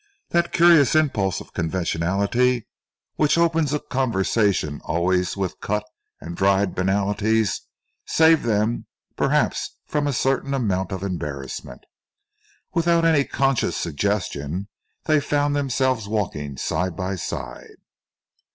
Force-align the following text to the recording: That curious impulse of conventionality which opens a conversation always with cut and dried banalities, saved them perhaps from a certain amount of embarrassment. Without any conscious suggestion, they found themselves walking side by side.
That 0.29 0.51
curious 0.51 0.95
impulse 0.95 1.41
of 1.41 1.53
conventionality 1.53 2.65
which 3.17 3.37
opens 3.37 3.71
a 3.71 3.79
conversation 3.79 4.81
always 4.83 5.37
with 5.37 5.59
cut 5.59 5.83
and 6.19 6.35
dried 6.35 6.73
banalities, 6.73 7.61
saved 8.07 8.41
them 8.43 8.87
perhaps 9.15 9.77
from 9.85 10.07
a 10.07 10.13
certain 10.13 10.55
amount 10.55 10.91
of 10.91 11.03
embarrassment. 11.03 11.81
Without 12.73 13.05
any 13.05 13.23
conscious 13.25 13.77
suggestion, 13.77 14.69
they 15.05 15.19
found 15.19 15.55
themselves 15.55 16.07
walking 16.07 16.57
side 16.57 16.95
by 16.95 17.15
side. 17.15 17.75